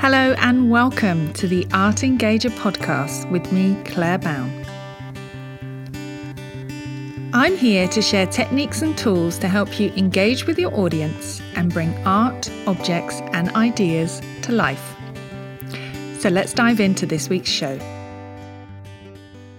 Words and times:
Hello 0.00 0.32
and 0.38 0.70
welcome 0.70 1.32
to 1.32 1.48
the 1.48 1.66
Art 1.72 1.96
Engager 1.96 2.50
podcast 2.50 3.28
with 3.32 3.50
me, 3.50 3.76
Claire 3.84 4.18
Bown. 4.18 4.64
I'm 7.34 7.56
here 7.56 7.88
to 7.88 8.00
share 8.00 8.26
techniques 8.26 8.80
and 8.80 8.96
tools 8.96 9.38
to 9.40 9.48
help 9.48 9.80
you 9.80 9.90
engage 9.96 10.46
with 10.46 10.56
your 10.56 10.72
audience 10.72 11.42
and 11.56 11.72
bring 11.72 11.92
art, 12.06 12.48
objects, 12.68 13.20
and 13.32 13.48
ideas 13.56 14.22
to 14.42 14.52
life. 14.52 14.94
So 16.20 16.28
let's 16.28 16.52
dive 16.52 16.78
into 16.78 17.04
this 17.04 17.28
week's 17.28 17.50
show. 17.50 17.76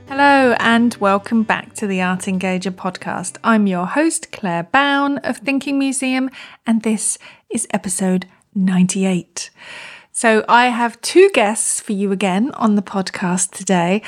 Hello, 0.08 0.56
and 0.60 0.96
welcome 1.02 1.44
back 1.44 1.74
to 1.74 1.86
the 1.86 2.02
Art 2.02 2.22
Engager 2.22 2.72
podcast. 2.72 3.36
I'm 3.44 3.68
your 3.68 3.88
host, 3.88 4.32
Claire 4.32 4.64
Bown 4.64 5.18
of 5.18 5.40
Thinking 5.40 5.78
Museum, 5.78 6.30
and 6.66 6.84
this 6.84 7.18
is 7.50 7.68
episode 7.72 8.26
98. 8.56 9.50
So, 10.22 10.44
I 10.50 10.66
have 10.66 11.00
two 11.00 11.30
guests 11.34 11.80
for 11.80 11.94
you 11.94 12.12
again 12.12 12.52
on 12.56 12.76
the 12.76 12.82
podcast 12.82 13.52
today. 13.52 14.02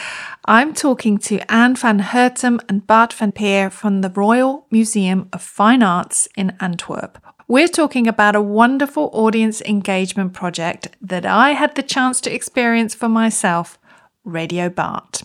I'm 0.43 0.73
talking 0.73 1.17
to 1.20 1.39
An 1.49 1.73
van 1.75 2.01
Hertum 2.01 2.59
and 2.67 2.85
Bart 2.85 3.13
van 3.13 3.31
Peer 3.31 3.70
from 3.70 4.01
the 4.01 4.09
Royal 4.09 4.67
Museum 4.70 5.29
of 5.31 5.41
Fine 5.41 5.84
Arts 5.84 6.27
in 6.35 6.53
Antwerp. 6.59 7.17
We're 7.47 7.70
talking 7.70 8.09
about 8.09 8.35
a 8.35 8.41
wonderful 8.41 9.09
audience 9.13 9.61
engagement 9.61 10.34
project 10.34 10.89
that 11.01 11.25
I 11.25 11.51
had 11.51 11.75
the 11.75 11.81
chance 11.81 12.20
to 12.21 12.35
experience 12.35 12.93
for 12.93 13.07
myself 13.07 13.79
Radio 14.25 14.67
Bart. 14.67 15.23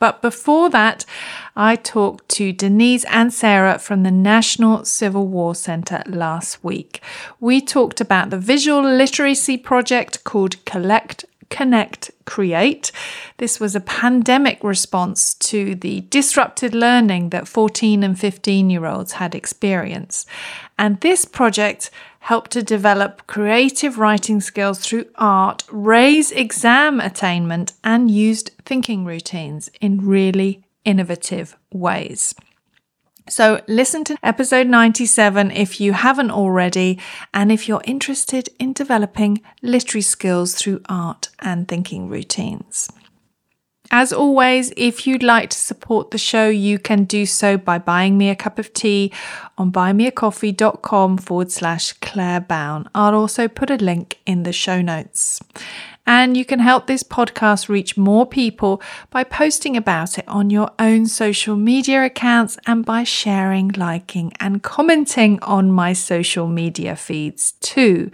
But 0.00 0.22
before 0.22 0.70
that, 0.70 1.04
I 1.54 1.76
talked 1.76 2.28
to 2.30 2.52
Denise 2.52 3.04
and 3.04 3.32
Sarah 3.32 3.78
from 3.78 4.02
the 4.02 4.10
National 4.10 4.84
Civil 4.84 5.28
War 5.28 5.54
Centre 5.54 6.02
last 6.06 6.64
week. 6.64 7.02
We 7.38 7.60
talked 7.60 8.00
about 8.00 8.30
the 8.30 8.38
visual 8.38 8.82
literacy 8.82 9.58
project 9.58 10.24
called 10.24 10.64
Collect, 10.64 11.26
Connect, 11.50 12.10
Create. 12.24 12.90
This 13.36 13.60
was 13.60 13.74
a 13.74 13.80
pandemic 13.80 14.64
response 14.64 15.34
to 15.34 15.74
the 15.74 16.02
disrupted 16.02 16.74
learning 16.74 17.30
that 17.30 17.48
14 17.48 18.02
and 18.02 18.18
15 18.18 18.70
year 18.70 18.86
olds 18.86 19.12
had 19.12 19.34
experienced. 19.34 20.26
And 20.78 21.00
this 21.00 21.24
project 21.24 21.90
helped 22.20 22.52
to 22.52 22.62
develop 22.62 23.26
creative 23.26 23.98
writing 23.98 24.40
skills 24.40 24.78
through 24.78 25.06
art, 25.16 25.64
raise 25.70 26.30
exam 26.30 27.00
attainment, 27.00 27.72
and 27.82 28.10
used 28.10 28.52
thinking 28.64 29.04
routines 29.04 29.70
in 29.80 30.06
really 30.06 30.62
innovative 30.84 31.56
ways. 31.72 32.34
So, 33.30 33.60
listen 33.68 34.02
to 34.04 34.16
episode 34.24 34.66
97 34.66 35.52
if 35.52 35.80
you 35.80 35.92
haven't 35.92 36.32
already, 36.32 36.98
and 37.32 37.52
if 37.52 37.68
you're 37.68 37.80
interested 37.84 38.48
in 38.58 38.72
developing 38.72 39.40
literary 39.62 40.02
skills 40.02 40.56
through 40.56 40.80
art 40.88 41.28
and 41.38 41.68
thinking 41.68 42.08
routines. 42.08 42.90
As 43.92 44.12
always, 44.12 44.72
if 44.76 45.06
you'd 45.06 45.22
like 45.22 45.50
to 45.50 45.58
support 45.58 46.10
the 46.10 46.18
show, 46.18 46.48
you 46.48 46.80
can 46.80 47.04
do 47.04 47.24
so 47.24 47.56
by 47.56 47.78
buying 47.78 48.18
me 48.18 48.30
a 48.30 48.36
cup 48.36 48.58
of 48.58 48.72
tea 48.72 49.12
on 49.56 49.70
buymeacoffee.com 49.70 51.18
forward 51.18 51.52
slash 51.52 51.92
Claire 51.94 52.40
Bown. 52.40 52.90
I'll 52.96 53.14
also 53.14 53.46
put 53.46 53.70
a 53.70 53.76
link 53.76 54.18
in 54.26 54.42
the 54.42 54.52
show 54.52 54.80
notes. 54.80 55.40
And 56.06 56.36
you 56.36 56.44
can 56.44 56.58
help 56.58 56.86
this 56.86 57.02
podcast 57.02 57.68
reach 57.68 57.96
more 57.96 58.26
people 58.26 58.82
by 59.10 59.22
posting 59.22 59.76
about 59.76 60.18
it 60.18 60.26
on 60.26 60.50
your 60.50 60.70
own 60.78 61.06
social 61.06 61.56
media 61.56 62.04
accounts 62.04 62.58
and 62.66 62.84
by 62.84 63.04
sharing, 63.04 63.68
liking, 63.68 64.32
and 64.40 64.62
commenting 64.62 65.38
on 65.42 65.70
my 65.70 65.92
social 65.92 66.48
media 66.48 66.96
feeds 66.96 67.52
too. 67.60 68.10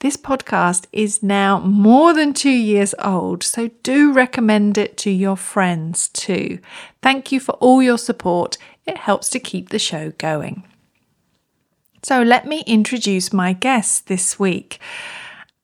This 0.00 0.16
podcast 0.16 0.86
is 0.92 1.24
now 1.24 1.58
more 1.58 2.14
than 2.14 2.32
two 2.32 2.50
years 2.50 2.94
old, 3.00 3.42
so 3.42 3.68
do 3.82 4.12
recommend 4.12 4.78
it 4.78 4.96
to 4.98 5.10
your 5.10 5.36
friends 5.36 6.08
too. 6.10 6.60
Thank 7.02 7.32
you 7.32 7.40
for 7.40 7.52
all 7.56 7.82
your 7.82 7.98
support, 7.98 8.58
it 8.86 8.96
helps 8.96 9.28
to 9.30 9.40
keep 9.40 9.70
the 9.70 9.78
show 9.80 10.12
going. 10.12 10.62
So, 12.04 12.22
let 12.22 12.46
me 12.46 12.62
introduce 12.64 13.32
my 13.32 13.52
guests 13.52 13.98
this 13.98 14.38
week. 14.38 14.78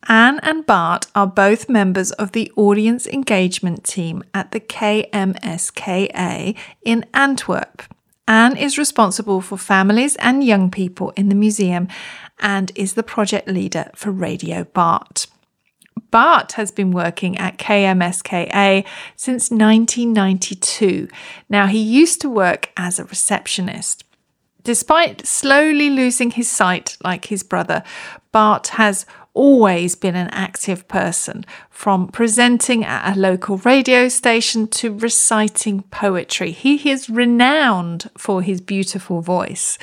An 0.06 0.38
and 0.40 0.66
Bart 0.66 1.06
are 1.14 1.26
both 1.26 1.68
members 1.68 2.12
of 2.12 2.32
the 2.32 2.52
audience 2.56 3.06
engagement 3.06 3.84
team 3.84 4.22
at 4.34 4.50
the 4.50 4.60
KMSKA 4.60 6.56
in 6.82 7.06
Antwerp. 7.14 7.82
An 8.28 8.56
is 8.56 8.78
responsible 8.78 9.40
for 9.40 9.56
families 9.56 10.16
and 10.16 10.44
young 10.44 10.70
people 10.70 11.10
in 11.10 11.28
the 11.28 11.34
museum 11.34 11.88
and 12.38 12.70
is 12.74 12.94
the 12.94 13.02
project 13.02 13.48
leader 13.48 13.90
for 13.94 14.10
Radio 14.10 14.64
Bart. 14.64 15.26
Bart 16.10 16.52
has 16.52 16.70
been 16.70 16.90
working 16.90 17.36
at 17.38 17.58
KMSKA 17.58 18.84
since 19.16 19.50
1992. 19.50 21.08
Now, 21.48 21.66
he 21.66 21.80
used 21.80 22.20
to 22.20 22.28
work 22.30 22.70
as 22.76 22.98
a 22.98 23.04
receptionist. 23.04 24.04
Despite 24.62 25.26
slowly 25.26 25.90
losing 25.90 26.30
his 26.30 26.50
sight 26.50 26.96
like 27.02 27.26
his 27.26 27.42
brother, 27.42 27.82
Bart 28.32 28.68
has 28.68 29.04
always 29.34 29.94
been 29.94 30.16
an 30.16 30.28
active 30.30 30.88
person, 30.88 31.44
from 31.68 32.08
presenting 32.08 32.84
at 32.84 33.14
a 33.14 33.18
local 33.20 33.58
radio 33.58 34.08
station 34.08 34.66
to 34.68 34.96
reciting 34.96 35.82
poetry. 35.90 36.52
He 36.52 36.88
is 36.88 37.10
renowned 37.10 38.10
for 38.16 38.40
his 38.40 38.60
beautiful 38.60 39.20
voice. 39.20 39.76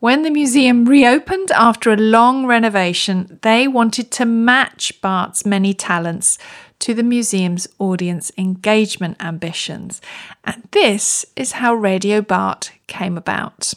When 0.00 0.22
the 0.22 0.30
museum 0.30 0.86
reopened 0.86 1.50
after 1.52 1.92
a 1.92 1.96
long 1.96 2.46
renovation, 2.46 3.38
they 3.42 3.68
wanted 3.68 4.10
to 4.12 4.24
match 4.24 4.98
Bart's 5.00 5.44
many 5.44 5.74
talents 5.74 6.38
to 6.78 6.94
the 6.94 7.02
museum's 7.02 7.68
audience 7.78 8.32
engagement 8.38 9.18
ambitions. 9.20 10.00
And 10.44 10.66
this 10.72 11.26
is 11.36 11.52
how 11.52 11.74
Radio 11.74 12.22
Bart 12.22 12.72
came 12.86 13.18
about. 13.18 13.74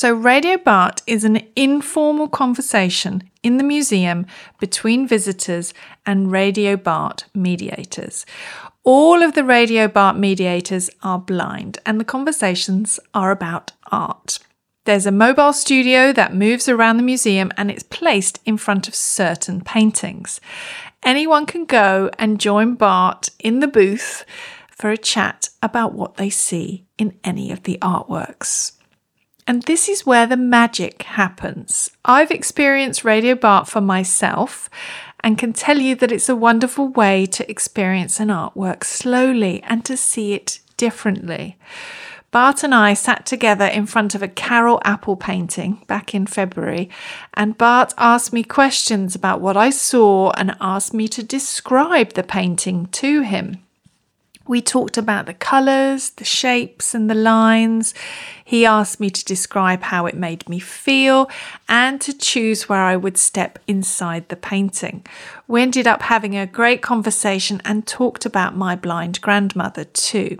So, 0.00 0.14
Radio 0.14 0.56
Bart 0.58 1.02
is 1.08 1.24
an 1.24 1.44
informal 1.56 2.28
conversation 2.28 3.28
in 3.42 3.56
the 3.56 3.64
museum 3.64 4.26
between 4.60 5.08
visitors 5.08 5.74
and 6.06 6.30
Radio 6.30 6.76
Bart 6.76 7.24
mediators. 7.34 8.24
All 8.84 9.24
of 9.24 9.34
the 9.34 9.42
Radio 9.42 9.88
Bart 9.88 10.16
mediators 10.16 10.88
are 11.02 11.18
blind, 11.18 11.80
and 11.84 11.98
the 11.98 12.04
conversations 12.04 13.00
are 13.12 13.32
about 13.32 13.72
art. 13.90 14.38
There's 14.84 15.04
a 15.04 15.10
mobile 15.10 15.52
studio 15.52 16.12
that 16.12 16.32
moves 16.32 16.68
around 16.68 16.98
the 16.98 17.02
museum 17.02 17.50
and 17.56 17.68
it's 17.68 17.82
placed 17.82 18.38
in 18.46 18.56
front 18.56 18.86
of 18.86 18.94
certain 18.94 19.62
paintings. 19.62 20.40
Anyone 21.02 21.44
can 21.44 21.64
go 21.64 22.08
and 22.20 22.38
join 22.38 22.76
Bart 22.76 23.30
in 23.40 23.58
the 23.58 23.66
booth 23.66 24.24
for 24.70 24.90
a 24.90 24.96
chat 24.96 25.48
about 25.60 25.92
what 25.92 26.18
they 26.18 26.30
see 26.30 26.86
in 26.98 27.18
any 27.24 27.50
of 27.50 27.64
the 27.64 27.78
artworks. 27.82 28.77
And 29.48 29.62
this 29.62 29.88
is 29.88 30.04
where 30.04 30.26
the 30.26 30.36
magic 30.36 31.04
happens. 31.04 31.90
I've 32.04 32.30
experienced 32.30 33.02
Radio 33.02 33.34
Bart 33.34 33.66
for 33.66 33.80
myself 33.80 34.68
and 35.20 35.38
can 35.38 35.54
tell 35.54 35.78
you 35.78 35.94
that 35.96 36.12
it's 36.12 36.28
a 36.28 36.36
wonderful 36.36 36.88
way 36.88 37.24
to 37.24 37.50
experience 37.50 38.20
an 38.20 38.28
artwork 38.28 38.84
slowly 38.84 39.62
and 39.62 39.86
to 39.86 39.96
see 39.96 40.34
it 40.34 40.60
differently. 40.76 41.56
Bart 42.30 42.62
and 42.62 42.74
I 42.74 42.92
sat 42.92 43.24
together 43.24 43.64
in 43.64 43.86
front 43.86 44.14
of 44.14 44.22
a 44.22 44.28
Karel 44.28 44.82
Appel 44.84 45.16
painting 45.16 45.82
back 45.86 46.14
in 46.14 46.26
February, 46.26 46.90
and 47.32 47.56
Bart 47.56 47.94
asked 47.96 48.34
me 48.34 48.44
questions 48.44 49.14
about 49.14 49.40
what 49.40 49.56
I 49.56 49.70
saw 49.70 50.30
and 50.32 50.56
asked 50.60 50.92
me 50.92 51.08
to 51.08 51.22
describe 51.22 52.12
the 52.12 52.22
painting 52.22 52.84
to 52.88 53.22
him. 53.22 53.64
We 54.48 54.62
talked 54.62 54.96
about 54.96 55.26
the 55.26 55.34
colours, 55.34 56.10
the 56.10 56.24
shapes, 56.24 56.94
and 56.94 57.08
the 57.08 57.14
lines. 57.14 57.94
He 58.44 58.66
asked 58.66 58.98
me 58.98 59.10
to 59.10 59.24
describe 59.24 59.82
how 59.82 60.06
it 60.06 60.16
made 60.16 60.48
me 60.48 60.58
feel 60.58 61.30
and 61.68 62.00
to 62.00 62.16
choose 62.16 62.68
where 62.68 62.82
I 62.82 62.96
would 62.96 63.18
step 63.18 63.58
inside 63.68 64.28
the 64.28 64.36
painting. 64.36 65.06
We 65.46 65.62
ended 65.62 65.86
up 65.86 66.02
having 66.02 66.36
a 66.36 66.46
great 66.46 66.82
conversation 66.82 67.60
and 67.64 67.86
talked 67.86 68.24
about 68.26 68.56
my 68.56 68.74
blind 68.74 69.20
grandmother 69.20 69.84
too 69.84 70.38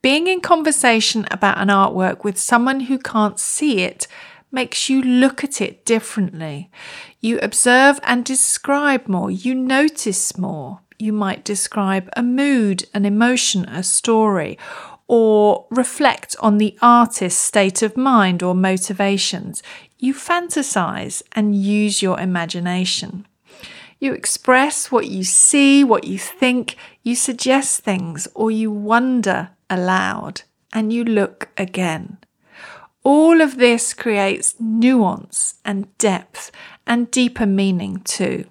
being 0.00 0.28
in 0.28 0.40
conversation 0.40 1.26
about 1.30 1.58
an 1.58 1.68
artwork 1.68 2.22
with 2.22 2.38
someone 2.38 2.80
who 2.80 2.98
can't 2.98 3.38
see 3.38 3.80
it 3.80 4.06
makes 4.50 4.88
you 4.88 5.02
look 5.02 5.44
at 5.44 5.60
it 5.60 5.84
differently. 5.84 6.70
You 7.20 7.38
observe 7.40 8.00
and 8.04 8.24
describe 8.24 9.08
more, 9.08 9.30
you 9.30 9.54
notice 9.54 10.38
more. 10.38 10.80
You 10.98 11.12
might 11.12 11.44
describe 11.44 12.08
a 12.16 12.24
mood, 12.24 12.84
an 12.92 13.04
emotion, 13.04 13.66
a 13.68 13.84
story, 13.84 14.58
or 15.06 15.66
reflect 15.70 16.34
on 16.40 16.58
the 16.58 16.76
artist's 16.82 17.40
state 17.40 17.82
of 17.82 17.96
mind 17.96 18.42
or 18.42 18.52
motivations. 18.54 19.62
You 19.98 20.12
fantasize 20.12 21.22
and 21.32 21.54
use 21.54 22.02
your 22.02 22.18
imagination. 22.18 23.26
You 24.00 24.12
express 24.12 24.90
what 24.90 25.06
you 25.06 25.22
see, 25.22 25.84
what 25.84 26.04
you 26.04 26.18
think, 26.18 26.76
you 27.04 27.14
suggest 27.14 27.80
things, 27.80 28.26
or 28.34 28.50
you 28.50 28.70
wonder 28.70 29.50
aloud 29.70 30.42
and 30.72 30.92
you 30.92 31.04
look 31.04 31.48
again. 31.56 32.18
All 33.04 33.40
of 33.40 33.56
this 33.56 33.94
creates 33.94 34.56
nuance 34.58 35.54
and 35.64 35.96
depth 35.98 36.50
and 36.86 37.10
deeper 37.10 37.46
meaning 37.46 38.02
too. 38.04 38.46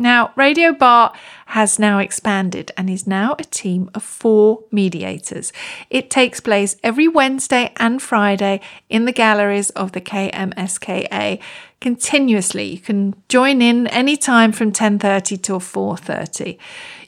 Now, 0.00 0.30
Radio 0.36 0.72
Bart 0.72 1.16
has 1.46 1.80
now 1.80 1.98
expanded 1.98 2.70
and 2.76 2.88
is 2.88 3.04
now 3.04 3.34
a 3.36 3.42
team 3.42 3.90
of 3.94 4.04
four 4.04 4.62
mediators. 4.70 5.52
It 5.90 6.08
takes 6.08 6.38
place 6.38 6.76
every 6.84 7.08
Wednesday 7.08 7.72
and 7.78 8.00
Friday 8.00 8.60
in 8.88 9.06
the 9.06 9.12
galleries 9.12 9.70
of 9.70 9.90
the 9.92 10.00
KMSKA 10.00 11.40
continuously. 11.80 12.66
You 12.66 12.78
can 12.78 13.16
join 13.28 13.60
in 13.60 13.88
anytime 13.88 14.52
from 14.52 14.70
10:30 14.70 15.36
till 15.36 15.58
4:30. 15.58 16.58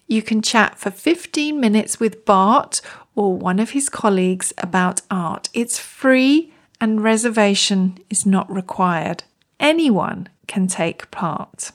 You 0.08 0.22
can 0.22 0.42
chat 0.42 0.76
for 0.76 0.90
15 0.90 1.60
minutes 1.60 2.00
with 2.00 2.24
Bart 2.24 2.80
or 3.14 3.36
one 3.36 3.60
of 3.60 3.70
his 3.70 3.88
colleagues 3.88 4.52
about 4.58 5.02
art. 5.08 5.48
It's 5.54 5.78
free 5.78 6.52
and 6.80 7.04
reservation 7.04 7.98
is 8.08 8.26
not 8.26 8.52
required. 8.52 9.22
Anyone 9.60 10.28
can 10.48 10.66
take 10.66 11.12
part. 11.12 11.70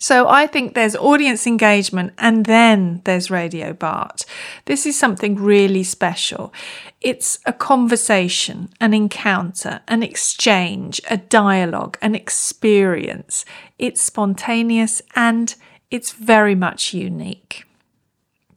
So 0.00 0.28
I 0.28 0.46
think 0.46 0.74
there's 0.74 0.94
audience 0.96 1.46
engagement 1.46 2.12
and 2.18 2.46
then 2.46 3.02
there's 3.04 3.30
Radio 3.30 3.72
Bart. 3.72 4.24
This 4.66 4.86
is 4.86 4.98
something 4.98 5.34
really 5.34 5.82
special. 5.82 6.52
It's 7.00 7.38
a 7.46 7.52
conversation, 7.52 8.70
an 8.80 8.94
encounter, 8.94 9.80
an 9.88 10.02
exchange, 10.02 11.00
a 11.10 11.16
dialogue, 11.16 11.98
an 12.00 12.14
experience. 12.14 13.44
It's 13.78 14.00
spontaneous 14.00 15.02
and 15.16 15.54
it's 15.90 16.12
very 16.12 16.54
much 16.54 16.94
unique. 16.94 17.67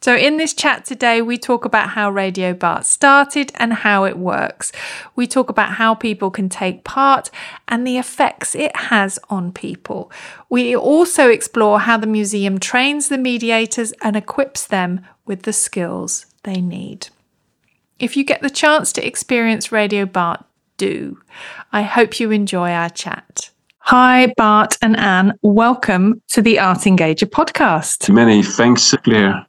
So, 0.04 0.16
in 0.16 0.38
this 0.38 0.56
chat 0.56 0.84
today, 0.84 1.22
we 1.22 1.38
talk 1.38 1.64
about 1.64 1.90
how 1.90 2.10
Radio 2.10 2.56
Bart 2.56 2.88
started 2.88 3.52
and 3.56 3.72
how 3.72 4.04
it 4.06 4.18
works. 4.18 4.72
We 5.16 5.28
talk 5.28 5.52
about 5.52 5.74
how 5.74 5.94
people 5.94 6.32
can 6.32 6.50
take 6.50 6.84
part 6.84 7.30
and 7.68 7.86
the 7.86 8.00
effects 8.00 8.56
it 8.56 8.76
has 8.76 9.20
on 9.30 9.52
people. 9.52 10.12
We 10.50 10.76
also 10.76 11.30
explore 11.30 11.82
how 11.82 11.98
the 11.98 12.08
museum 12.08 12.58
trains 12.58 13.10
the 13.10 13.20
mediators 13.20 13.94
and 14.02 14.16
equips 14.16 14.66
them 14.66 15.06
with 15.28 15.44
the 15.44 15.54
skills 15.54 16.26
they 16.42 16.62
need. 16.62 17.10
If 18.00 18.18
you 18.18 18.24
get 18.24 18.42
the 18.42 18.50
chance 18.50 18.92
to 18.94 19.06
experience 19.06 19.72
Radio 19.72 20.08
Bart, 20.08 20.44
do. 20.78 21.22
I 21.72 21.84
hope 21.84 22.20
you 22.20 22.32
enjoy 22.32 22.72
our 22.72 22.90
chat. 22.90 23.52
Hi, 23.86 24.34
Bart 24.36 24.80
and 24.82 24.98
An. 24.98 25.38
Welcome 25.44 26.24
to 26.30 26.42
the 26.42 26.58
Art 26.58 26.80
Engager 26.80 27.30
podcast. 27.30 28.12
Many 28.12 28.42
thanks, 28.42 28.96
Claire. 29.04 29.46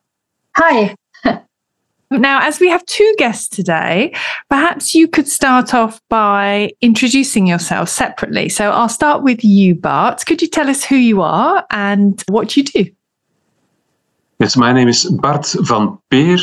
Hi. 0.57 0.95
now, 2.11 2.41
as 2.43 2.61
we 2.61 2.69
have 2.69 2.85
two 2.87 3.15
guests 3.19 3.49
today, 3.49 4.15
perhaps 4.51 4.95
you 4.95 5.09
could 5.09 5.29
start 5.29 5.75
off 5.75 6.01
by 6.09 6.71
introducing 6.81 7.47
yourself 7.47 7.89
separately. 7.89 8.49
So 8.49 8.71
I'll 8.71 8.89
start 8.89 9.23
with 9.23 9.43
you, 9.45 9.75
Bart. 9.75 10.25
Could 10.27 10.43
you 10.43 10.49
tell 10.49 10.69
us 10.69 10.85
who 10.85 10.97
you 10.97 11.23
are 11.23 11.65
and 11.71 12.23
what 12.29 12.57
you 12.57 12.65
do? 12.65 12.87
Yes, 14.39 14.57
my 14.57 14.73
name 14.73 14.89
is 14.89 15.05
Bart 15.05 15.47
van 15.61 15.99
Peer. 16.11 16.39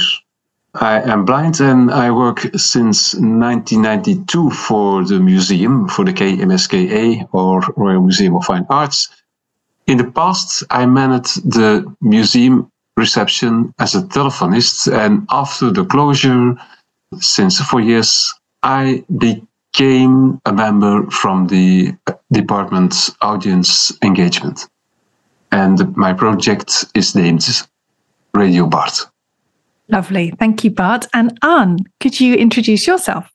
I 0.75 1.01
am 1.01 1.25
blind 1.25 1.59
and 1.59 1.91
I 1.91 2.11
work 2.11 2.41
since 2.56 3.15
1992 3.15 4.51
for 4.51 5.03
the 5.03 5.19
museum, 5.19 5.88
for 5.88 6.06
the 6.06 6.13
KMSKA 6.13 7.27
or 7.33 7.61
Royal 7.75 8.01
Museum 8.01 8.35
of 8.35 8.45
Fine 8.45 8.67
Arts. 8.69 9.09
In 9.88 9.97
the 9.97 10.09
past, 10.11 10.63
I 10.69 10.85
managed 10.85 11.51
the 11.51 11.91
museum 12.01 12.71
reception 13.00 13.74
as 13.80 13.96
a 13.96 14.01
telephonist. 14.01 14.92
And 14.94 15.25
after 15.31 15.72
the 15.72 15.86
closure, 15.86 16.56
since 17.19 17.60
four 17.60 17.81
years, 17.81 18.34
I 18.62 19.04
became 19.18 20.40
a 20.46 20.54
member 20.54 21.10
from 21.10 21.48
the 21.48 21.96
department's 22.31 23.12
audience 23.22 23.92
engagement. 24.04 24.68
And 25.51 25.96
my 25.98 26.13
project 26.13 26.86
is 26.94 27.16
named 27.16 27.46
Radio 28.34 28.68
Bart. 28.68 29.07
Lovely. 29.88 30.31
Thank 30.38 30.63
you, 30.63 30.69
Bart. 30.69 31.07
And 31.13 31.38
An, 31.42 31.80
could 32.00 32.19
you 32.19 32.36
introduce 32.36 32.86
yourself? 32.86 33.31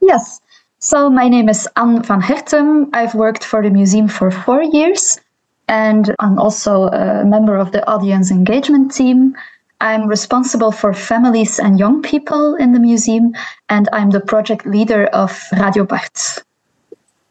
Yes. 0.00 0.40
So, 0.78 1.10
my 1.10 1.28
name 1.28 1.50
is 1.50 1.68
An 1.76 2.02
van 2.02 2.22
Hertum. 2.22 2.88
I've 2.94 3.14
worked 3.14 3.44
for 3.44 3.62
the 3.62 3.68
museum 3.68 4.08
for 4.08 4.30
four 4.30 4.62
years 4.62 5.20
and 5.70 6.14
I'm 6.18 6.38
also 6.38 6.88
a 6.88 7.24
member 7.24 7.56
of 7.56 7.70
the 7.70 7.88
audience 7.88 8.30
engagement 8.30 8.92
team. 8.92 9.36
I'm 9.80 10.08
responsible 10.08 10.72
for 10.72 10.92
families 10.92 11.58
and 11.58 11.78
young 11.78 12.02
people 12.02 12.56
in 12.56 12.72
the 12.72 12.80
museum, 12.80 13.32
and 13.68 13.88
I'm 13.92 14.10
the 14.10 14.20
project 14.20 14.66
leader 14.66 15.06
of 15.06 15.40
Radio 15.52 15.84
Bart. 15.84 16.42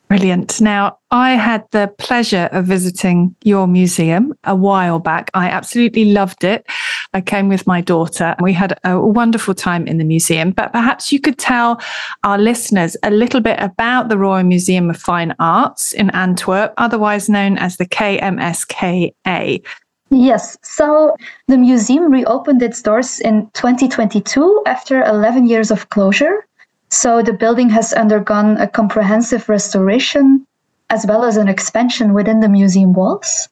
Brilliant. 0.08 0.60
Now, 0.60 0.98
I 1.12 1.32
had 1.34 1.68
the 1.70 1.94
pleasure 2.00 2.50
of 2.52 2.66
visiting 2.66 3.36
your 3.44 3.68
museum 3.68 4.34
a 4.46 4.56
while 4.56 4.98
back. 4.98 5.30
I 5.36 5.50
absolutely 5.50 6.06
loved 6.06 6.44
it. 6.44 6.66
I 7.14 7.22
came 7.22 7.50
with 7.50 7.66
my 7.66 7.82
daughter. 7.82 8.36
We 8.40 8.54
had 8.54 8.78
a 8.84 9.00
wonderful 9.00 9.56
time 9.56 9.88
in 9.88 9.98
the 9.98 10.04
museum, 10.04 10.52
but 10.52 10.72
perhaps 10.72 11.12
you 11.12 11.20
could 11.20 11.40
tell 11.40 11.82
our 12.24 12.38
listeners 12.38 12.96
a 13.02 13.10
little 13.10 13.42
bit 13.42 13.60
about 13.60 14.10
the 14.10 14.18
Royal 14.18 14.44
Museum 14.44 14.90
of 14.92 14.98
Fine 14.98 15.34
Arts 15.40 15.92
in 15.92 16.12
Antwerp, 16.12 16.74
otherwise 16.78 17.28
known 17.28 17.58
as 17.58 17.78
the 17.78 17.88
KMSKA. 17.88 19.64
Yes, 20.12 20.58
so 20.62 21.16
the 21.48 21.58
museum 21.58 22.12
reopened 22.12 22.62
its 22.62 22.82
doors 22.82 23.20
in 23.20 23.50
2022 23.54 24.64
after 24.68 25.04
11 25.04 25.48
years 25.48 25.72
of 25.72 25.90
closure. 25.90 26.46
So 26.90 27.22
the 27.22 27.34
building 27.34 27.70
has 27.70 27.94
undergone 27.94 28.58
a 28.58 28.68
comprehensive 28.68 29.50
restoration 29.50 30.46
as 30.90 31.06
well 31.08 31.24
as 31.24 31.38
an 31.38 31.48
expansion 31.48 32.14
within 32.14 32.40
the 32.40 32.50
museum 32.50 32.94
walls. 32.94 33.50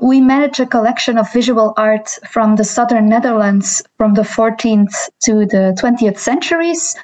We 0.00 0.20
manage 0.20 0.58
a 0.60 0.66
collection 0.66 1.18
of 1.18 1.30
visual 1.32 1.74
art 1.76 2.18
from 2.28 2.56
the 2.56 2.64
southern 2.64 3.08
Netherlands 3.08 3.82
from 3.98 4.14
the 4.14 4.22
14th 4.22 5.10
to 5.24 5.44
the 5.44 5.76
20th 5.78 6.18
centuries, 6.18 6.96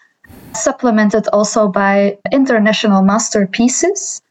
supplemented 0.55 1.29
also 1.29 1.69
by 1.69 2.19
international 2.33 3.03
masterpieces. 3.03 4.23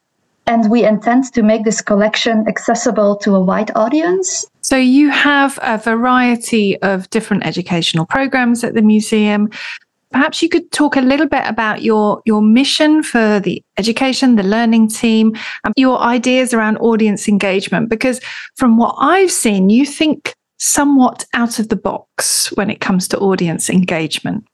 And 0.47 0.69
we 0.69 0.83
intend 0.83 1.33
to 1.33 1.43
make 1.43 1.63
this 1.63 1.81
collection 1.81 2.47
accessible 2.47 3.15
to 3.17 3.35
a 3.35 3.41
wide 3.41 3.71
audience. 3.75 4.45
So, 4.61 4.77
you 4.77 5.09
have 5.09 5.59
a 5.61 5.77
variety 5.77 6.79
of 6.81 7.09
different 7.09 7.45
educational 7.45 8.05
programs 8.05 8.63
at 8.63 8.73
the 8.73 8.81
museum 8.81 9.49
perhaps 10.15 10.41
you 10.41 10.47
could 10.47 10.71
talk 10.71 10.95
a 10.95 11.01
little 11.01 11.27
bit 11.27 11.43
about 11.45 11.81
your 11.81 12.21
your 12.25 12.41
mission 12.41 13.03
for 13.03 13.41
the 13.41 13.61
education, 13.77 14.37
the 14.37 14.43
learning 14.43 14.87
team, 14.87 15.35
and 15.65 15.73
your 15.75 15.99
ideas 15.99 16.53
around 16.53 16.77
audience 16.77 17.27
engagement. 17.27 17.89
Because 17.89 18.21
from 18.55 18.77
what 18.77 18.95
I've 18.97 19.29
seen, 19.29 19.69
you 19.69 19.85
think 19.85 20.33
somewhat 20.57 21.25
out 21.33 21.59
of 21.59 21.67
the 21.67 21.75
box 21.75 22.49
when 22.53 22.69
it 22.69 22.79
comes 22.79 23.09
to 23.09 23.19
audience 23.19 23.69
engagement. 23.69 24.47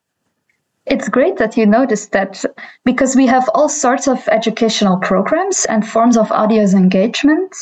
It's 0.88 1.08
great 1.08 1.38
that 1.38 1.56
you 1.56 1.68
noticed 1.68 2.12
that 2.12 2.44
because 2.84 3.16
we 3.16 3.28
have 3.28 3.48
all 3.54 3.70
sorts 3.70 4.08
of 4.08 4.28
educational 4.30 4.98
programs 4.98 5.66
and 5.66 5.88
forms 5.88 6.18
of 6.18 6.32
audience 6.32 6.74
engagement. 6.74 7.56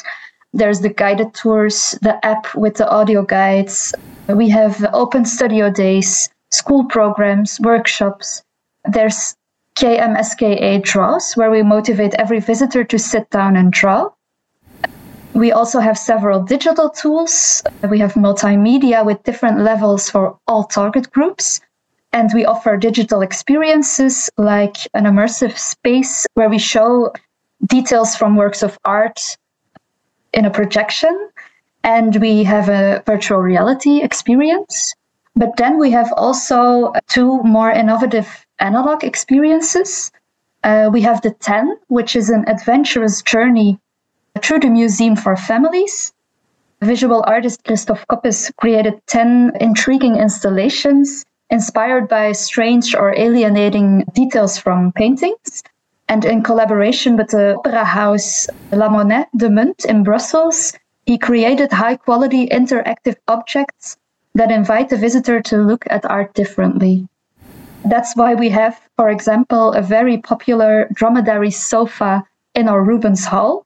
There's 0.54 0.80
the 0.80 0.94
guided 1.04 1.34
tours, 1.34 2.00
the 2.02 2.16
app 2.26 2.56
with 2.56 2.76
the 2.76 2.90
audio 2.90 3.24
guides. 3.24 3.94
We 4.30 4.48
have 4.50 4.88
open 4.94 5.26
studio 5.26 5.70
days, 5.70 6.30
school 6.52 6.86
programs, 6.86 7.60
workshops. 7.60 8.44
There's 8.86 9.36
KMSKA 9.76 10.84
Draws, 10.84 11.34
where 11.34 11.52
we 11.52 11.64
motivate 11.64 12.14
every 12.16 12.40
visitor 12.40 12.84
to 12.84 13.00
sit 13.00 13.30
down 13.30 13.56
and 13.56 13.72
draw. 13.72 14.10
We 15.34 15.52
also 15.52 15.80
have 15.80 15.98
several 15.98 16.44
digital 16.44 16.90
tools. 16.90 17.64
We 17.90 18.00
have 18.00 18.14
multimedia 18.16 19.06
with 19.06 19.24
different 19.24 19.60
levels 19.60 20.10
for 20.10 20.38
all 20.48 20.66
target 20.66 21.10
groups. 21.12 21.62
And 22.12 22.32
we 22.34 22.44
offer 22.44 22.76
digital 22.76 23.22
experiences 23.22 24.30
like 24.38 24.76
an 24.96 25.06
immersive 25.06 25.58
space 25.58 26.26
where 26.34 26.50
we 26.50 26.58
show 26.58 27.14
details 27.68 28.16
from 28.16 28.36
works 28.36 28.64
of 28.64 28.78
art 28.84 29.38
in 30.34 30.46
a 30.46 30.50
projection. 30.50 31.30
And 31.84 32.16
we 32.20 32.44
have 32.44 32.68
a 32.68 33.04
virtual 33.06 33.40
reality 33.40 34.02
experience. 34.02 34.94
But 35.40 35.56
then 35.56 35.80
we 35.80 35.92
have 35.92 36.12
also 36.18 36.92
two 37.08 37.42
more 37.44 37.72
innovative 37.72 38.46
analog 38.60 39.06
experiences. 39.06 40.12
Uh, 40.66 40.90
we 40.92 41.00
have 41.04 41.22
the 41.22 41.32
10, 41.32 41.78
which 41.88 42.18
is 42.18 42.30
an 42.30 42.44
adventurous 42.50 43.22
journey 43.22 43.80
through 44.42 44.60
the 44.60 44.70
museum 44.70 45.16
for 45.16 45.38
families. 45.38 46.12
Visual 46.82 47.24
artist 47.26 47.64
Christophe 47.64 48.06
Coppens 48.10 48.52
created 48.58 49.00
10 49.08 49.54
intriguing 49.62 50.18
installations 50.18 51.26
inspired 51.50 52.10
by 52.10 52.34
strange 52.34 52.94
or 52.94 53.16
alienating 53.16 54.04
details 54.14 54.58
from 54.58 54.92
paintings. 54.92 55.64
And 56.10 56.26
in 56.26 56.44
collaboration 56.44 57.16
with 57.16 57.30
the 57.30 57.56
opera 57.56 57.86
house 57.86 58.48
La 58.74 58.90
Monnaie 58.90 59.26
de 59.38 59.48
Munt 59.48 59.86
in 59.86 60.04
Brussels, 60.04 60.74
he 61.06 61.18
created 61.18 61.72
high 61.72 61.96
quality 61.96 62.50
interactive 62.50 63.16
objects 63.30 63.96
that 64.40 64.52
invite 64.52 64.88
the 64.88 64.96
visitor 64.96 65.42
to 65.42 65.58
look 65.58 65.84
at 65.90 66.06
art 66.06 66.34
differently. 66.34 67.06
That's 67.84 68.16
why 68.16 68.36
we 68.36 68.48
have, 68.48 68.80
for 68.96 69.10
example, 69.10 69.74
a 69.74 69.82
very 69.82 70.18
popular 70.18 70.88
dromedary 70.94 71.52
sofa 71.52 72.24
in 72.56 72.70
our 72.70 72.82
Rubens 72.82 73.26
Hall. 73.26 73.66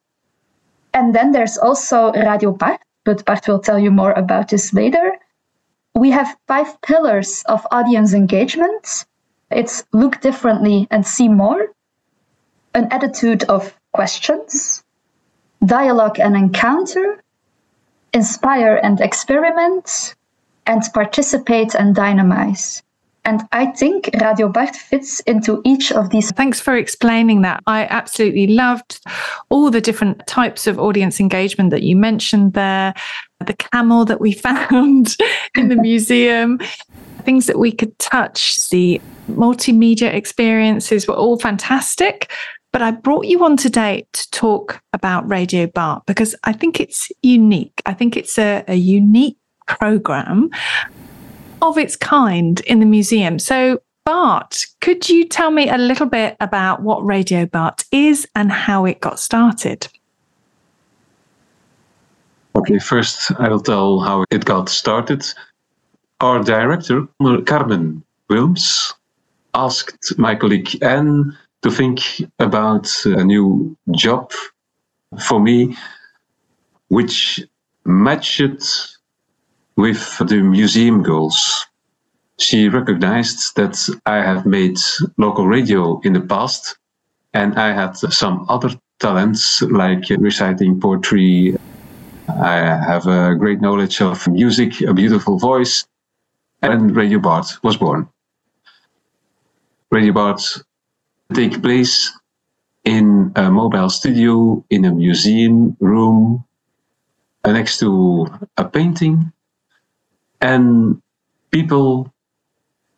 And 0.91 1.13
then 1.13 1.31
there's 1.31 1.59
also 1.59 2.11
Radio 2.13 2.51
Bart, 2.51 2.81
but 3.05 3.23
Bart 3.23 3.47
will 3.47 3.59
tell 3.59 3.77
you 3.77 3.91
more 3.91 4.13
about 4.13 4.47
this 4.47 4.73
later. 4.73 5.15
We 5.93 6.09
have 6.09 6.35
five 6.47 6.81
pillars 6.81 7.43
of 7.45 7.67
audience 7.69 8.15
engagement. 8.15 9.05
It's 9.51 9.85
look 9.93 10.21
differently 10.21 10.87
and 10.89 11.05
see 11.05 11.29
more, 11.29 11.67
an 12.73 12.87
attitude 12.89 13.43
of 13.43 13.77
questions, 13.91 14.83
dialogue 15.63 16.19
and 16.19 16.35
encounter, 16.35 17.21
inspire 18.11 18.79
and 18.81 18.99
experiment, 19.01 20.15
and 20.65 20.81
participate 20.93 21.75
and 21.75 21.95
dynamize. 21.95 22.81
And 23.25 23.41
I 23.53 23.67
think 23.67 24.09
Radio 24.19 24.49
Bart 24.49 24.75
fits 24.75 25.21
into 25.21 25.61
each 25.63 25.93
of 25.93 26.09
these. 26.09 26.31
Thanks 26.31 26.59
for 26.59 26.75
explaining 26.75 27.41
that. 27.43 27.61
I 27.67 27.85
absolutely 27.85 28.47
loved 28.47 28.99
all 29.49 29.71
the 29.71 29.79
different 29.79 30.27
types 30.27 30.67
of 30.67 30.77
audience 30.77 31.21
engagement 31.21 31.69
that 31.69 31.83
you 31.83 31.95
mentioned 31.95 32.53
there, 32.53 32.93
the 33.45 33.53
camel 33.53 34.03
that 34.05 34.19
we 34.19 34.31
found 34.33 35.15
in 35.55 35.69
the 35.69 35.75
museum, 35.81 36.59
things 37.23 37.45
that 37.47 37.59
we 37.59 37.71
could 37.71 37.97
touch, 37.97 38.69
the 38.69 38.99
multimedia 39.29 40.13
experiences 40.13 41.07
were 41.07 41.15
all 41.15 41.39
fantastic. 41.39 42.29
But 42.73 42.81
I 42.81 42.91
brought 42.91 43.27
you 43.27 43.45
on 43.45 43.55
today 43.55 44.05
to 44.13 44.31
talk 44.31 44.81
about 44.93 45.29
Radio 45.29 45.67
Bart 45.67 46.03
because 46.07 46.35
I 46.43 46.53
think 46.53 46.81
it's 46.81 47.09
unique. 47.21 47.81
I 47.85 47.93
think 47.93 48.17
it's 48.17 48.37
a, 48.37 48.65
a 48.67 48.75
unique 48.75 49.37
program 49.67 50.49
of 51.61 51.77
its 51.77 51.95
kind 51.95 52.59
in 52.61 52.79
the 52.79 52.85
museum. 52.85 53.39
So, 53.39 53.81
Bart, 54.05 54.65
could 54.81 55.09
you 55.09 55.25
tell 55.25 55.51
me 55.51 55.69
a 55.69 55.77
little 55.77 56.07
bit 56.07 56.35
about 56.39 56.81
what 56.81 57.05
Radio 57.05 57.45
Bart 57.45 57.85
is 57.91 58.27
and 58.35 58.51
how 58.51 58.85
it 58.85 58.99
got 58.99 59.19
started? 59.19 59.87
Okay, 62.55 62.79
first 62.79 63.31
I 63.39 63.49
will 63.49 63.61
tell 63.61 63.99
how 63.99 64.25
it 64.29 64.45
got 64.45 64.69
started. 64.69 65.25
Our 66.19 66.43
director, 66.43 67.07
Carmen 67.45 68.03
Willems, 68.29 68.93
asked 69.53 70.17
my 70.17 70.35
colleague 70.35 70.77
An 70.83 71.35
to 71.61 71.71
think 71.71 72.01
about 72.39 72.89
a 73.05 73.23
new 73.23 73.75
job 73.95 74.31
for 75.27 75.39
me, 75.39 75.75
which 76.89 77.41
matched 77.85 78.92
with 79.75 80.17
the 80.19 80.41
museum 80.41 81.03
goals. 81.03 81.65
She 82.37 82.69
recognized 82.69 83.55
that 83.55 83.77
I 84.05 84.17
have 84.17 84.45
made 84.45 84.77
local 85.17 85.47
radio 85.47 85.99
in 86.01 86.13
the 86.13 86.21
past 86.21 86.77
and 87.33 87.55
I 87.59 87.73
had 87.73 87.97
some 87.97 88.45
other 88.49 88.69
talents 88.99 89.61
like 89.63 90.09
reciting 90.09 90.79
poetry. 90.79 91.55
I 92.29 92.55
have 92.55 93.07
a 93.07 93.35
great 93.35 93.61
knowledge 93.61 94.01
of 94.01 94.27
music, 94.27 94.81
a 94.81 94.93
beautiful 94.93 95.37
voice, 95.37 95.85
and 96.61 96.95
Radio 96.95 97.19
Bart 97.19 97.47
was 97.63 97.77
born. 97.77 98.07
Radio 99.91 100.13
Bart 100.13 100.41
take 101.33 101.61
place 101.61 102.11
in 102.85 103.31
a 103.35 103.49
mobile 103.49 103.89
studio 103.89 104.63
in 104.69 104.85
a 104.85 104.91
museum 104.91 105.75
room 105.79 106.43
next 107.45 107.79
to 107.79 108.27
a 108.57 108.65
painting 108.65 109.32
and 110.43 111.01
people 111.51 112.13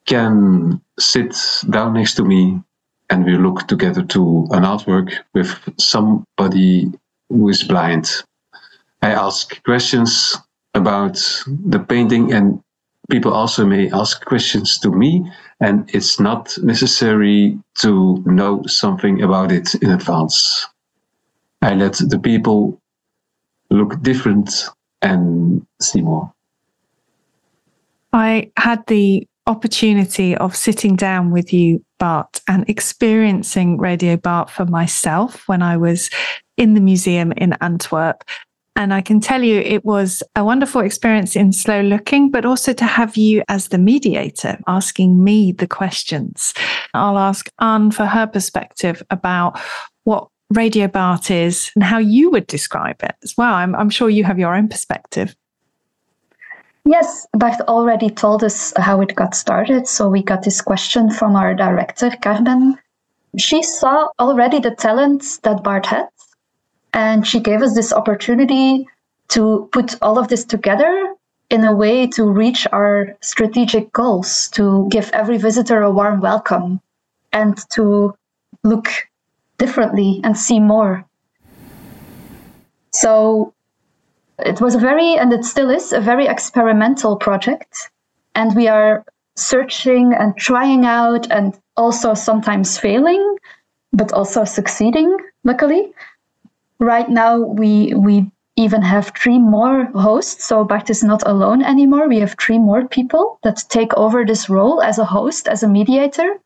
can 0.07 0.81
sit 0.99 1.35
down 1.69 1.93
next 1.93 2.15
to 2.15 2.23
me 2.25 2.59
and 3.11 3.23
we 3.23 3.37
look 3.37 3.67
together 3.67 4.03
to 4.03 4.47
an 4.51 4.63
artwork 4.63 5.13
with 5.33 5.57
somebody 5.79 6.91
who 7.29 7.49
is 7.49 7.63
blind. 7.63 8.09
I 9.03 9.11
ask 9.11 9.63
questions 9.63 10.35
about 10.73 11.15
the 11.45 11.79
painting 11.79 12.33
and 12.33 12.61
people 13.11 13.31
also 13.31 13.63
may 13.63 13.91
ask 13.91 14.25
questions 14.25 14.79
to 14.79 14.89
me 14.89 15.31
and 15.59 15.87
it's 15.93 16.19
not 16.19 16.57
necessary 16.63 17.59
to 17.81 18.23
know 18.25 18.63
something 18.65 19.21
about 19.21 19.51
it 19.51 19.75
in 19.75 19.91
advance. 19.91 20.67
I 21.61 21.75
let 21.75 21.93
the 21.93 22.19
people 22.19 22.81
look 23.69 24.01
different 24.01 24.65
and 25.03 25.65
see 25.79 26.01
more. 26.01 26.34
I 28.15 28.49
had 28.55 28.81
the 28.87 29.27
opportunity 29.45 30.37
of 30.37 30.55
sitting 30.55 30.95
down 30.95 31.31
with 31.31 31.51
you, 31.51 31.83
Bart, 31.99 32.39
and 32.47 32.63
experiencing 32.69 33.77
Radio 33.77 34.15
Bart 34.15 34.49
for 34.49 34.65
myself 34.65 35.45
when 35.49 35.61
I 35.61 35.75
was 35.75 36.09
in 36.55 36.75
the 36.75 36.79
museum 36.79 37.33
in 37.33 37.57
Antwerp. 37.59 38.23
And 38.77 38.93
I 38.93 39.01
can 39.01 39.19
tell 39.19 39.43
you 39.43 39.59
it 39.59 39.83
was 39.83 40.23
a 40.33 40.45
wonderful 40.45 40.79
experience 40.79 41.35
in 41.35 41.51
slow 41.51 41.81
looking, 41.81 42.31
but 42.31 42.45
also 42.45 42.71
to 42.71 42.85
have 42.85 43.17
you 43.17 43.43
as 43.49 43.67
the 43.67 43.77
mediator 43.77 44.59
asking 44.65 45.21
me 45.21 45.51
the 45.51 45.67
questions. 45.67 46.53
I'll 46.93 47.17
ask 47.17 47.49
An 47.59 47.91
for 47.91 48.05
her 48.05 48.27
perspective 48.27 49.03
about 49.09 49.59
what 50.05 50.29
Radio 50.51 50.87
Bart 50.87 51.29
is 51.29 51.69
and 51.75 51.83
how 51.83 51.97
you 51.97 52.29
would 52.29 52.47
describe 52.47 53.03
it 53.03 53.15
as 53.23 53.35
well. 53.37 53.55
I'm, 53.55 53.75
I'm 53.75 53.89
sure 53.89 54.09
you 54.09 54.23
have 54.23 54.39
your 54.39 54.55
own 54.55 54.69
perspective. 54.69 55.35
Yes, 56.87 57.25
Bart 57.33 57.59
already 57.61 58.11
told 58.11 58.43
us 58.43 58.71
how 58.77 59.01
it 59.01 59.15
got 59.15 59.33
started. 59.33 59.87
So 59.87 60.07
we 60.07 60.21
got 60.21 60.43
this 60.43 60.61
question 60.61 61.09
from 61.09 61.35
our 61.35 61.55
director, 61.55 62.11
Carmen. 62.21 62.77
She 63.37 63.63
saw 63.63 64.09
already 64.19 64.59
the 64.59 64.69
talents 64.69 65.39
that 65.39 65.63
Bart 65.63 65.87
had, 65.87 66.09
and 66.93 67.25
she 67.25 67.39
gave 67.39 67.63
us 67.63 67.73
this 67.73 67.91
opportunity 67.91 68.87
to 69.29 69.67
put 69.71 69.95
all 70.03 70.19
of 70.19 70.27
this 70.27 70.45
together 70.45 71.15
in 71.49 71.63
a 71.63 71.73
way 71.73 72.05
to 72.05 72.29
reach 72.29 72.67
our 72.71 73.17
strategic 73.19 73.91
goals, 73.91 74.47
to 74.49 74.87
give 74.91 75.09
every 75.11 75.39
visitor 75.39 75.81
a 75.81 75.91
warm 75.91 76.21
welcome, 76.21 76.79
and 77.33 77.57
to 77.71 78.15
look 78.63 78.89
differently 79.57 80.21
and 80.23 80.37
see 80.37 80.59
more. 80.59 81.03
So 82.91 83.54
it 84.39 84.61
was 84.61 84.75
a 84.75 84.79
very, 84.79 85.15
and 85.15 85.31
it 85.31 85.45
still 85.45 85.69
is, 85.69 85.93
a 85.93 85.99
very 85.99 86.27
experimental 86.27 87.15
project. 87.15 87.89
And 88.35 88.55
we 88.55 88.67
are 88.67 89.05
searching 89.35 90.13
and 90.13 90.35
trying 90.37 90.85
out 90.85 91.31
and 91.31 91.57
also 91.77 92.13
sometimes 92.13 92.77
failing, 92.77 93.37
but 93.93 94.11
also 94.11 94.43
succeeding, 94.43 95.15
luckily. 95.43 95.93
Right 96.79 97.09
now, 97.09 97.39
we, 97.39 97.93
we 97.93 98.29
even 98.57 98.81
have 98.81 99.11
three 99.17 99.39
more 99.39 99.85
hosts. 99.93 100.45
So 100.45 100.63
Bart 100.63 100.89
is 100.89 101.03
not 101.03 101.23
alone 101.25 101.61
anymore. 101.61 102.07
We 102.07 102.19
have 102.19 102.35
three 102.39 102.59
more 102.59 102.87
people 102.87 103.39
that 103.43 103.63
take 103.69 103.93
over 103.95 104.25
this 104.25 104.49
role 104.49 104.81
as 104.81 104.97
a 104.97 105.05
host, 105.05 105.47
as 105.47 105.63
a 105.63 105.67
mediator. 105.67 106.39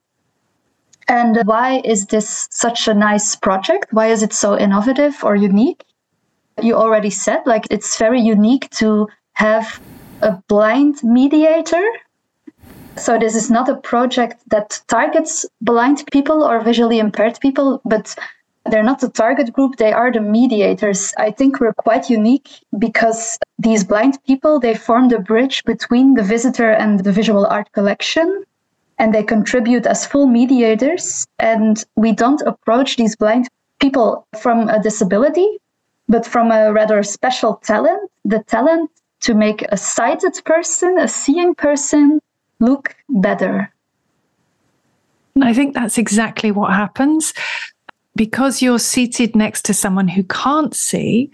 And 1.08 1.40
why 1.46 1.82
is 1.84 2.06
this 2.08 2.48
such 2.52 2.88
a 2.88 2.94
nice 2.94 3.36
project? 3.36 3.88
Why 3.92 4.08
is 4.08 4.22
it 4.22 4.34
so 4.34 4.58
innovative 4.58 5.24
or 5.24 5.36
unique? 5.36 5.84
You 6.64 6.76
already 6.76 7.10
said, 7.10 7.42
like 7.46 7.68
it's 7.70 7.98
very 7.98 8.22
unique 8.22 8.70
to 8.72 9.08
have 9.34 9.80
a 10.22 10.32
blind 10.48 11.04
mediator. 11.04 11.84
So 12.98 13.18
this 13.18 13.36
is 13.36 13.50
not 13.50 13.70
a 13.70 13.78
project 13.78 14.42
that 14.50 14.82
targets 14.88 15.46
blind 15.62 16.04
people 16.12 16.44
or 16.44 16.62
visually 16.62 17.00
impaired 17.00 17.40
people, 17.40 17.82
but 17.86 18.16
they're 18.66 18.84
not 18.84 19.00
the 19.00 19.10
target 19.10 19.54
group, 19.54 19.78
they 19.78 19.94
are 19.94 20.12
the 20.12 20.20
mediators. 20.20 21.14
I 21.18 21.32
think 21.32 21.60
we're 21.60 21.74
quite 21.74 22.10
unique 22.10 22.50
because 22.78 23.40
these 23.58 23.84
blind 23.84 24.20
people, 24.28 24.60
they 24.60 24.76
form 24.76 25.10
the 25.10 25.20
bridge 25.20 25.64
between 25.64 26.16
the 26.16 26.24
visitor 26.24 26.72
and 26.72 27.00
the 27.00 27.12
visual 27.12 27.46
art 27.46 27.72
collection 27.72 28.44
and 29.00 29.14
they 29.14 29.24
contribute 29.24 29.86
as 29.86 30.06
full 30.06 30.28
mediators 30.28 31.26
and 31.40 31.86
we 31.96 32.12
don't 32.12 32.42
approach 32.42 32.98
these 32.98 33.16
blind 33.16 33.48
people 33.80 34.28
from 34.42 34.68
a 34.68 34.82
disability 34.84 35.58
but 36.10 36.26
from 36.26 36.52
a 36.52 36.74
rather 36.74 37.02
special 37.04 37.56
talent, 37.64 38.12
the 38.26 38.44
talent 38.44 38.90
to 39.22 39.34
make 39.34 39.64
a 39.70 39.78
sighted 39.78 40.42
person, 40.44 40.98
a 40.98 41.08
seeing 41.08 41.54
person, 41.54 42.20
look 42.60 42.96
better. 43.10 43.72
I 45.42 45.54
think 45.54 45.76
that's 45.76 45.98
exactly 45.98 46.52
what 46.52 46.74
happens. 46.74 47.34
Because 48.16 48.62
you're 48.62 48.80
seated 48.80 49.36
next 49.36 49.64
to 49.66 49.74
someone 49.74 50.08
who 50.08 50.24
can't 50.24 50.76
see, 50.76 51.32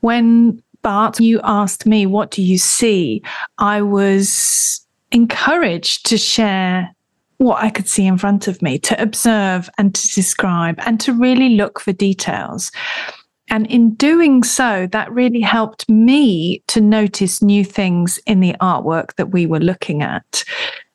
when 0.00 0.62
Bart, 0.82 1.18
you 1.20 1.40
asked 1.44 1.86
me, 1.86 2.04
What 2.04 2.30
do 2.30 2.42
you 2.42 2.58
see? 2.58 3.22
I 3.58 3.80
was 3.80 4.84
encouraged 5.12 6.04
to 6.06 6.18
share 6.18 6.94
what 7.38 7.62
I 7.62 7.70
could 7.70 7.88
see 7.88 8.06
in 8.06 8.18
front 8.18 8.48
of 8.48 8.60
me, 8.60 8.78
to 8.80 9.00
observe 9.00 9.70
and 9.78 9.94
to 9.94 10.14
describe 10.14 10.78
and 10.84 10.98
to 11.00 11.12
really 11.12 11.50
look 11.50 11.80
for 11.80 11.92
details. 11.92 12.72
And 13.48 13.66
in 13.68 13.94
doing 13.94 14.42
so, 14.42 14.88
that 14.92 15.12
really 15.12 15.40
helped 15.40 15.88
me 15.88 16.62
to 16.68 16.80
notice 16.80 17.42
new 17.42 17.64
things 17.64 18.18
in 18.26 18.40
the 18.40 18.54
artwork 18.60 19.14
that 19.16 19.30
we 19.30 19.46
were 19.46 19.60
looking 19.60 20.02
at. 20.02 20.44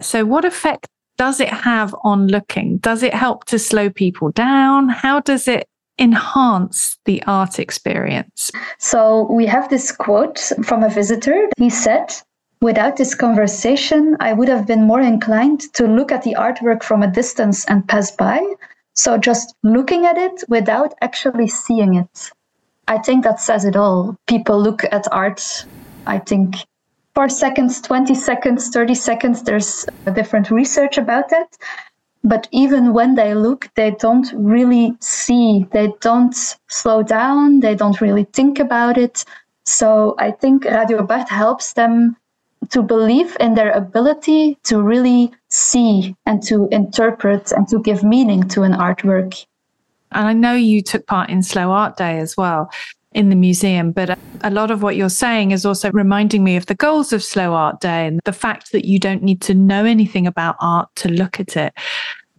So, 0.01 0.25
what 0.25 0.45
effect 0.45 0.87
does 1.17 1.39
it 1.39 1.49
have 1.49 1.95
on 2.03 2.27
looking? 2.27 2.77
Does 2.77 3.03
it 3.03 3.13
help 3.13 3.45
to 3.45 3.59
slow 3.59 3.89
people 3.89 4.31
down? 4.31 4.89
How 4.89 5.19
does 5.19 5.47
it 5.47 5.67
enhance 5.99 6.97
the 7.05 7.21
art 7.27 7.59
experience? 7.59 8.51
So 8.79 9.31
we 9.31 9.45
have 9.45 9.69
this 9.69 9.91
quote 9.91 10.39
from 10.63 10.83
a 10.83 10.89
visitor. 10.89 11.47
He 11.57 11.69
said, 11.69 12.13
Without 12.61 12.97
this 12.97 13.15
conversation, 13.15 14.15
I 14.19 14.33
would 14.33 14.47
have 14.47 14.67
been 14.67 14.83
more 14.85 15.01
inclined 15.01 15.61
to 15.73 15.87
look 15.87 16.11
at 16.11 16.23
the 16.23 16.35
artwork 16.37 16.83
from 16.83 17.01
a 17.01 17.11
distance 17.11 17.65
and 17.65 17.87
pass 17.87 18.11
by. 18.11 18.39
So 18.93 19.17
just 19.17 19.55
looking 19.63 20.05
at 20.05 20.17
it 20.17 20.43
without 20.47 20.93
actually 21.01 21.47
seeing 21.47 21.95
it. 21.95 22.31
I 22.87 22.97
think 22.97 23.23
that 23.23 23.39
says 23.39 23.65
it 23.65 23.75
all. 23.75 24.15
People 24.27 24.61
look 24.61 24.83
at 24.91 25.11
art, 25.11 25.65
I 26.05 26.19
think, 26.19 26.55
four 27.15 27.29
seconds, 27.29 27.81
20 27.81 28.15
seconds, 28.15 28.69
30 28.69 28.95
seconds. 28.95 29.43
There's 29.43 29.85
a 30.05 30.11
different 30.11 30.51
research 30.51 30.97
about 30.97 31.29
that. 31.29 31.57
But 32.23 32.47
even 32.51 32.93
when 32.93 33.15
they 33.15 33.33
look, 33.33 33.69
they 33.75 33.91
don't 33.91 34.31
really 34.35 34.95
see, 34.99 35.65
they 35.71 35.93
don't 36.01 36.35
slow 36.69 37.01
down, 37.01 37.61
they 37.61 37.75
don't 37.75 37.99
really 37.99 38.25
think 38.25 38.59
about 38.59 38.97
it. 38.97 39.25
So 39.65 40.15
I 40.19 40.31
think 40.31 40.65
Radio 40.65 41.03
Bart 41.03 41.29
helps 41.29 41.73
them 41.73 42.15
to 42.69 42.83
believe 42.83 43.35
in 43.39 43.55
their 43.55 43.71
ability 43.71 44.57
to 44.63 44.81
really 44.81 45.31
see 45.49 46.15
and 46.25 46.43
to 46.43 46.67
interpret 46.71 47.51
and 47.51 47.67
to 47.69 47.79
give 47.79 48.03
meaning 48.03 48.47
to 48.49 48.61
an 48.61 48.73
artwork. 48.73 49.45
And 50.11 50.27
I 50.27 50.33
know 50.33 50.53
you 50.53 50.81
took 50.81 51.07
part 51.07 51.29
in 51.29 51.43
Slow 51.43 51.71
Art 51.71 51.97
Day 51.97 52.19
as 52.19 52.35
well 52.37 52.71
in 53.13 53.29
the 53.29 53.35
museum, 53.35 53.91
but 53.91 54.17
a 54.41 54.49
lot 54.49 54.71
of 54.71 54.81
what 54.81 54.95
you're 54.95 55.09
saying 55.09 55.51
is 55.51 55.65
also 55.65 55.91
reminding 55.91 56.43
me 56.43 56.55
of 56.55 56.67
the 56.67 56.75
goals 56.75 57.11
of 57.11 57.23
Slow 57.23 57.53
Art 57.53 57.81
Day 57.81 58.07
and 58.07 58.21
the 58.23 58.33
fact 58.33 58.71
that 58.71 58.85
you 58.85 58.99
don't 58.99 59.21
need 59.21 59.41
to 59.41 59.53
know 59.53 59.83
anything 59.83 60.25
about 60.25 60.55
art 60.59 60.89
to 60.97 61.09
look 61.09 61.39
at 61.39 61.57
it. 61.57 61.73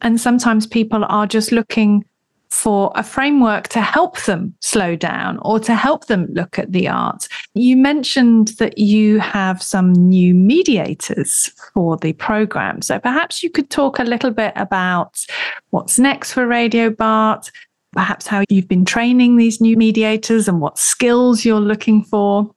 And 0.00 0.20
sometimes 0.20 0.66
people 0.66 1.04
are 1.08 1.26
just 1.26 1.52
looking 1.52 2.04
for 2.50 2.92
a 2.94 3.02
framework 3.02 3.68
to 3.68 3.80
help 3.80 4.20
them 4.22 4.54
slow 4.60 4.94
down 4.94 5.38
or 5.42 5.58
to 5.60 5.74
help 5.74 6.06
them 6.06 6.26
look 6.32 6.58
at 6.58 6.72
the 6.72 6.88
art. 6.88 7.28
You 7.54 7.76
mentioned 7.76 8.48
that 8.58 8.78
you 8.78 9.18
have 9.18 9.62
some 9.62 9.92
new 9.92 10.34
mediators 10.34 11.50
for 11.74 11.98
the 11.98 12.14
program. 12.14 12.80
So 12.80 12.98
perhaps 12.98 13.42
you 13.42 13.50
could 13.50 13.68
talk 13.68 13.98
a 13.98 14.04
little 14.04 14.30
bit 14.30 14.54
about 14.56 15.26
what's 15.70 15.98
next 15.98 16.32
for 16.32 16.46
Radio 16.46 16.88
Bart, 16.88 17.50
perhaps 17.92 18.26
how 18.26 18.44
you've 18.48 18.68
been 18.68 18.86
training 18.86 19.36
these 19.36 19.60
new 19.60 19.76
mediators 19.76 20.48
and 20.48 20.60
what 20.60 20.78
skills 20.78 21.44
you're 21.44 21.60
looking 21.60 22.02
for. 22.02 22.50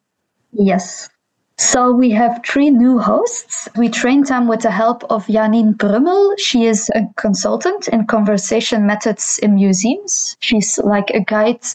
Yes. 0.53 1.09
So 1.57 1.91
we 1.91 2.09
have 2.11 2.41
three 2.45 2.69
new 2.69 2.99
hosts. 2.99 3.67
We 3.77 3.89
trained 3.89 4.27
them 4.27 4.47
with 4.47 4.61
the 4.61 4.71
help 4.71 5.03
of 5.09 5.25
Janine 5.27 5.77
Brummel. 5.77 6.35
She 6.37 6.65
is 6.65 6.89
a 6.95 7.03
consultant 7.15 7.87
in 7.89 8.07
conversation 8.07 8.85
methods 8.85 9.39
in 9.41 9.55
museums. 9.55 10.35
She's 10.39 10.77
like 10.79 11.09
a 11.11 11.21
guide 11.21 11.65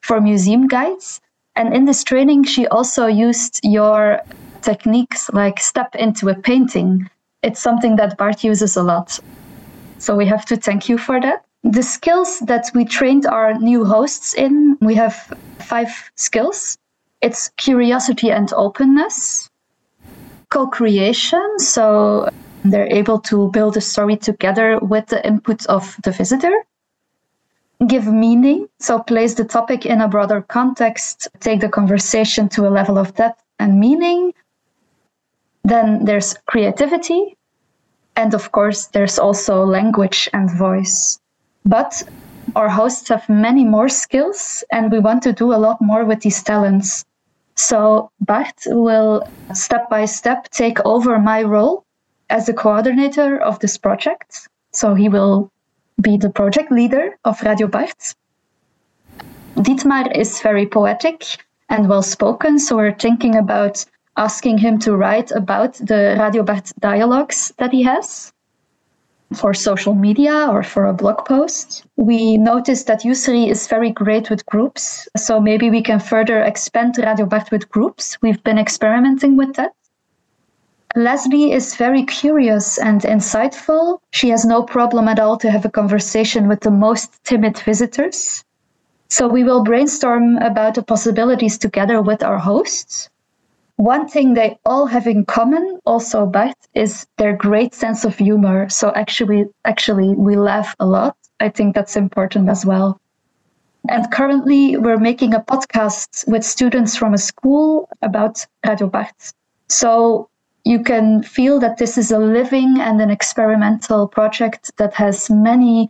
for 0.00 0.20
museum 0.20 0.68
guides. 0.68 1.20
And 1.56 1.74
in 1.74 1.84
this 1.86 2.04
training, 2.04 2.44
she 2.44 2.66
also 2.66 3.06
used 3.06 3.60
your 3.62 4.20
techniques 4.62 5.30
like 5.32 5.58
step 5.60 5.94
into 5.94 6.28
a 6.28 6.34
painting. 6.34 7.08
It's 7.42 7.60
something 7.60 7.96
that 7.96 8.16
Bart 8.18 8.44
uses 8.44 8.76
a 8.76 8.82
lot. 8.82 9.18
So 9.98 10.14
we 10.14 10.26
have 10.26 10.44
to 10.46 10.56
thank 10.56 10.88
you 10.88 10.98
for 10.98 11.20
that. 11.20 11.44
The 11.64 11.82
skills 11.82 12.40
that 12.40 12.70
we 12.74 12.84
trained 12.84 13.26
our 13.26 13.54
new 13.54 13.84
hosts 13.84 14.34
in, 14.34 14.76
we 14.80 14.94
have 14.94 15.14
five 15.58 16.10
skills 16.14 16.78
it's 17.22 17.48
curiosity 17.56 18.30
and 18.30 18.52
openness, 18.52 19.50
co 20.50 20.66
creation. 20.66 21.58
So 21.58 22.28
they're 22.64 22.92
able 22.92 23.18
to 23.20 23.50
build 23.50 23.76
a 23.76 23.80
story 23.80 24.16
together 24.16 24.78
with 24.78 25.06
the 25.06 25.26
input 25.26 25.66
of 25.66 25.96
the 26.02 26.12
visitor. 26.12 26.54
Give 27.84 28.06
meaning, 28.06 28.68
so 28.78 29.00
place 29.00 29.34
the 29.34 29.44
topic 29.44 29.84
in 29.84 30.00
a 30.00 30.08
broader 30.08 30.40
context, 30.40 31.28
take 31.40 31.60
the 31.60 31.68
conversation 31.68 32.48
to 32.50 32.66
a 32.66 32.70
level 32.70 32.96
of 32.96 33.14
depth 33.14 33.42
and 33.58 33.78
meaning. 33.78 34.32
Then 35.62 36.04
there's 36.04 36.34
creativity. 36.46 37.36
And 38.16 38.32
of 38.32 38.50
course, 38.52 38.86
there's 38.86 39.18
also 39.18 39.64
language 39.64 40.26
and 40.32 40.50
voice. 40.50 41.20
But 41.66 42.02
our 42.54 42.70
hosts 42.70 43.08
have 43.08 43.28
many 43.28 43.64
more 43.64 43.90
skills, 43.90 44.64
and 44.72 44.90
we 44.90 44.98
want 44.98 45.22
to 45.24 45.32
do 45.32 45.52
a 45.52 45.60
lot 45.60 45.82
more 45.82 46.04
with 46.04 46.20
these 46.20 46.42
talents. 46.42 47.04
So 47.56 48.10
Bart 48.20 48.54
will 48.66 49.28
step 49.52 49.90
by 49.90 50.06
step 50.06 50.48
take 50.50 50.78
over 50.86 51.18
my 51.18 51.42
role 51.42 51.84
as 52.30 52.46
the 52.46 52.54
coordinator 52.54 53.38
of 53.38 53.58
this 53.58 53.76
project. 53.76 54.48
So 54.72 54.94
he 54.94 55.08
will 55.08 55.50
be 56.00 56.16
the 56.16 56.30
project 56.30 56.70
leader 56.70 57.18
of 57.24 57.42
Radio 57.42 57.66
Bart. 57.66 58.14
Dietmar 59.56 60.14
is 60.14 60.40
very 60.40 60.66
poetic 60.66 61.44
and 61.68 61.88
well 61.88 62.02
spoken, 62.02 62.58
so 62.58 62.76
we're 62.76 62.94
thinking 62.94 63.36
about 63.36 63.84
asking 64.16 64.58
him 64.58 64.78
to 64.80 64.96
write 64.96 65.30
about 65.30 65.74
the 65.74 66.16
Radio 66.18 66.42
Bart 66.42 66.72
dialogues 66.78 67.52
that 67.58 67.72
he 67.72 67.82
has 67.82 68.32
for 69.34 69.52
social 69.52 69.94
media 69.94 70.48
or 70.50 70.62
for 70.62 70.86
a 70.86 70.92
blog 70.92 71.24
post. 71.24 71.84
We 71.96 72.36
noticed 72.36 72.86
that 72.86 73.02
Yusri 73.02 73.48
is 73.48 73.66
very 73.66 73.90
great 73.90 74.30
with 74.30 74.46
groups, 74.46 75.08
so 75.16 75.40
maybe 75.40 75.70
we 75.70 75.82
can 75.82 75.98
further 75.98 76.40
expand 76.42 76.96
Radio 76.98 77.26
Bart 77.26 77.50
with 77.50 77.68
groups. 77.70 78.18
We've 78.22 78.42
been 78.44 78.58
experimenting 78.58 79.36
with 79.36 79.54
that. 79.54 79.75
Leslie 80.96 81.52
is 81.52 81.76
very 81.76 82.04
curious 82.04 82.78
and 82.78 83.02
insightful. 83.02 83.98
She 84.12 84.30
has 84.30 84.46
no 84.46 84.62
problem 84.62 85.08
at 85.08 85.20
all 85.20 85.36
to 85.36 85.50
have 85.50 85.66
a 85.66 85.70
conversation 85.70 86.48
with 86.48 86.60
the 86.60 86.70
most 86.70 87.22
timid 87.22 87.58
visitors. 87.58 88.42
So 89.10 89.28
we 89.28 89.44
will 89.44 89.62
brainstorm 89.62 90.38
about 90.38 90.74
the 90.74 90.82
possibilities 90.82 91.58
together 91.58 92.00
with 92.00 92.22
our 92.22 92.38
hosts. 92.38 93.10
One 93.76 94.08
thing 94.08 94.32
they 94.32 94.58
all 94.64 94.86
have 94.86 95.06
in 95.06 95.26
common, 95.26 95.80
also 95.84 96.24
Bart, 96.24 96.56
is 96.72 97.06
their 97.18 97.36
great 97.36 97.74
sense 97.74 98.06
of 98.06 98.16
humor. 98.16 98.70
So 98.70 98.90
actually, 98.94 99.44
actually, 99.66 100.14
we 100.14 100.34
laugh 100.34 100.74
a 100.80 100.86
lot. 100.86 101.14
I 101.40 101.50
think 101.50 101.74
that's 101.74 101.96
important 101.96 102.48
as 102.48 102.64
well. 102.64 102.98
And 103.90 104.10
currently, 104.10 104.78
we're 104.78 104.96
making 104.96 105.34
a 105.34 105.40
podcast 105.40 106.26
with 106.26 106.42
students 106.42 106.96
from 106.96 107.12
a 107.12 107.18
school 107.18 107.90
about 108.00 108.46
Radio 108.66 108.86
Bart. 108.86 109.34
So 109.68 110.30
you 110.66 110.82
can 110.82 111.22
feel 111.22 111.60
that 111.60 111.78
this 111.78 111.96
is 111.96 112.10
a 112.10 112.18
living 112.18 112.80
and 112.80 113.00
an 113.00 113.08
experimental 113.08 114.08
project 114.08 114.76
that 114.78 114.92
has 114.92 115.30
many 115.30 115.88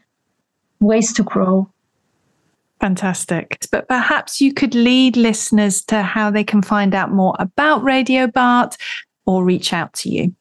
ways 0.80 1.14
to 1.14 1.22
grow. 1.22 1.66
Fantastic. 2.78 3.56
But 3.72 3.88
perhaps 3.88 4.38
you 4.38 4.52
could 4.52 4.74
lead 4.74 5.16
listeners 5.16 5.82
to 5.86 6.02
how 6.02 6.30
they 6.30 6.44
can 6.44 6.60
find 6.60 6.94
out 6.94 7.10
more 7.10 7.34
about 7.38 7.82
Radio 7.84 8.26
Bart 8.26 8.76
or 9.24 9.42
reach 9.44 9.72
out 9.72 9.94
to 9.94 10.10
you. 10.10 10.34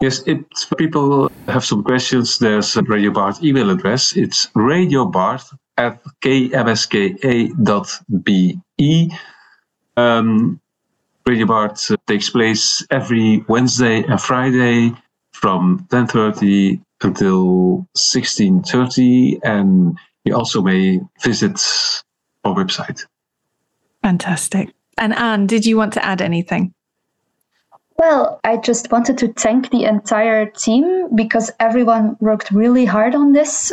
Yes, 0.00 0.22
if 0.26 0.38
people 0.78 1.30
have 1.46 1.62
some 1.62 1.84
questions, 1.84 2.38
there's 2.38 2.74
a 2.74 2.82
Radio 2.84 3.10
Bart 3.10 3.44
email 3.44 3.68
address. 3.68 4.16
It's 4.16 4.46
radiobart 4.56 5.44
at 5.76 6.02
kmska.be. 6.24 7.52
Um, 9.98 10.60
Radio 11.26 11.46
Bart 11.46 11.90
uh, 11.90 11.96
takes 12.06 12.30
place 12.30 12.86
every 12.90 13.44
Wednesday 13.48 14.04
and 14.04 14.20
Friday 14.20 14.92
from 15.32 15.86
10.30 15.90 16.80
until 17.02 17.86
16.30 17.96 19.40
and 19.42 19.98
you 20.24 20.34
also 20.34 20.62
may 20.62 21.00
visit 21.22 21.60
our 22.44 22.54
website. 22.54 23.04
Fantastic. 24.02 24.72
And 24.98 25.14
An, 25.14 25.46
did 25.46 25.66
you 25.66 25.76
want 25.76 25.92
to 25.94 26.04
add 26.04 26.22
anything? 26.22 26.72
Well, 27.98 28.40
I 28.44 28.58
just 28.58 28.92
wanted 28.92 29.18
to 29.18 29.32
thank 29.32 29.70
the 29.70 29.84
entire 29.84 30.46
team 30.46 31.08
because 31.16 31.50
everyone 31.60 32.16
worked 32.20 32.50
really 32.50 32.84
hard 32.84 33.14
on 33.14 33.32
this 33.32 33.72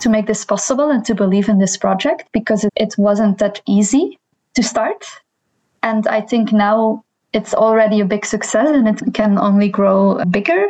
to 0.00 0.08
make 0.08 0.26
this 0.26 0.44
possible 0.44 0.90
and 0.90 1.04
to 1.06 1.14
believe 1.14 1.48
in 1.48 1.58
this 1.58 1.76
project 1.76 2.28
because 2.32 2.66
it, 2.76 2.94
wasn't 2.98 3.38
that 3.38 3.60
easy 3.66 4.18
to 4.54 4.62
start. 4.62 5.06
And 5.82 6.06
I 6.06 6.20
think 6.20 6.52
now 6.52 7.04
it's 7.32 7.54
already 7.54 8.00
a 8.00 8.04
big 8.04 8.24
success 8.26 8.68
and 8.68 8.88
it 8.88 9.14
can 9.14 9.38
only 9.38 9.68
grow 9.68 10.22
bigger. 10.30 10.66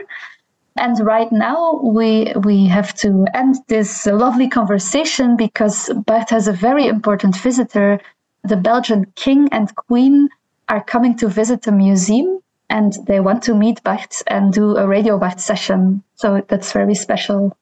And 0.76 0.98
right 1.00 1.30
now 1.30 1.80
we 1.82 2.32
we 2.44 2.66
have 2.66 2.94
to 3.04 3.26
end 3.34 3.56
this 3.68 4.06
lovely 4.06 4.48
conversation 4.48 5.36
because 5.36 5.90
Bart 6.06 6.30
has 6.30 6.48
a 6.48 6.52
very 6.52 6.86
important 6.86 7.36
visitor. 7.36 8.00
The 8.44 8.56
Belgian 8.56 9.06
king 9.14 9.48
and 9.52 9.74
queen 9.74 10.28
are 10.68 10.82
coming 10.82 11.16
to 11.18 11.28
visit 11.28 11.62
the 11.62 11.72
museum 11.72 12.40
and 12.70 12.96
they 13.06 13.20
want 13.20 13.42
to 13.42 13.54
meet 13.54 13.82
Bart 13.82 14.22
and 14.28 14.52
do 14.52 14.76
a 14.76 14.86
radio 14.86 15.18
Bart 15.18 15.40
session. 15.40 16.02
So 16.14 16.42
that's 16.48 16.72
very 16.72 16.94
special. 16.94 17.54